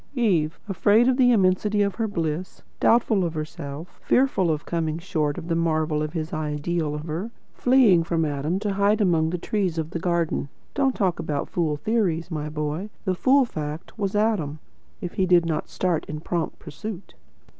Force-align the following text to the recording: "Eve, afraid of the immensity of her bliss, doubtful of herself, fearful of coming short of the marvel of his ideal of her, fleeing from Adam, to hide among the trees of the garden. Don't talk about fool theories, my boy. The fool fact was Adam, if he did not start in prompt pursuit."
"Eve, 0.15 0.59
afraid 0.67 1.07
of 1.07 1.15
the 1.17 1.31
immensity 1.31 1.83
of 1.83 1.93
her 1.93 2.07
bliss, 2.07 2.63
doubtful 2.79 3.23
of 3.23 3.35
herself, 3.35 3.99
fearful 4.03 4.49
of 4.49 4.65
coming 4.65 4.97
short 4.97 5.37
of 5.37 5.47
the 5.47 5.53
marvel 5.53 6.01
of 6.01 6.13
his 6.13 6.33
ideal 6.33 6.95
of 6.95 7.03
her, 7.03 7.29
fleeing 7.53 8.03
from 8.03 8.25
Adam, 8.25 8.57
to 8.57 8.73
hide 8.73 8.99
among 8.99 9.29
the 9.29 9.37
trees 9.37 9.77
of 9.77 9.91
the 9.91 9.99
garden. 9.99 10.49
Don't 10.73 10.95
talk 10.95 11.19
about 11.19 11.49
fool 11.49 11.77
theories, 11.77 12.31
my 12.31 12.49
boy. 12.49 12.89
The 13.05 13.13
fool 13.13 13.45
fact 13.45 13.95
was 13.99 14.15
Adam, 14.15 14.57
if 15.01 15.13
he 15.13 15.27
did 15.27 15.45
not 15.45 15.69
start 15.69 16.05
in 16.05 16.19
prompt 16.19 16.57
pursuit." 16.57 17.13